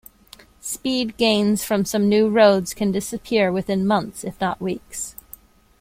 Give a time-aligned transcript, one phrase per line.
[0.61, 5.15] Speed gains from some new roads can disappear within months, if not weeks.